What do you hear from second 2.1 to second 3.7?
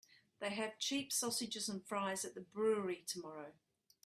at the brewery tomorrow.